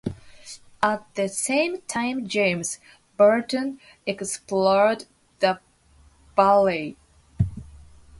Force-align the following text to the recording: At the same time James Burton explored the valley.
At 0.81 1.13
the 1.13 1.29
same 1.29 1.81
time 1.81 2.27
James 2.27 2.79
Burton 3.17 3.79
explored 4.07 5.05
the 5.41 5.59
valley. 6.35 6.97